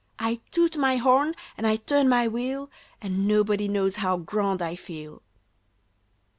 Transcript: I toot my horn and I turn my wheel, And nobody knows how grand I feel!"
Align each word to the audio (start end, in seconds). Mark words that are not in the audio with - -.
I 0.17 0.41
toot 0.49 0.77
my 0.77 0.95
horn 0.95 1.35
and 1.59 1.67
I 1.67 1.75
turn 1.75 2.09
my 2.09 2.27
wheel, 2.27 2.71
And 3.03 3.27
nobody 3.27 3.67
knows 3.67 3.97
how 3.97 4.17
grand 4.17 4.59
I 4.59 4.75
feel!" 4.75 5.21